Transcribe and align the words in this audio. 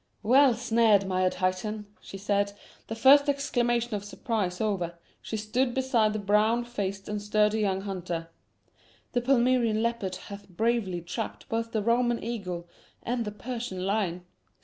"Well 0.23 0.55
snared, 0.55 1.05
my 1.05 1.25
Odhainat," 1.29 1.85
she 2.01 2.17
said, 2.17 2.53
as, 2.53 2.55
the 2.87 2.95
first 2.95 3.29
exclamation 3.29 3.93
of 3.93 4.03
surprise 4.03 4.59
over, 4.59 4.97
she 5.21 5.37
stood 5.37 5.75
beside 5.75 6.13
the 6.13 6.17
brown 6.17 6.63
faced 6.63 7.07
and 7.07 7.21
sturdy 7.21 7.59
young 7.59 7.81
hunter. 7.81 8.29
"The 9.11 9.21
Palmyrean 9.21 9.83
leopard 9.83 10.15
hath 10.15 10.49
bravely 10.49 11.01
trapped 11.01 11.47
both 11.49 11.71
the 11.71 11.83
Roman 11.83 12.23
eagle 12.23 12.67
and 13.03 13.25
the 13.25 13.31
Persian 13.31 13.85
lion. 13.85 14.25